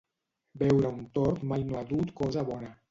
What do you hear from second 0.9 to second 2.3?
un tort mai no ha dut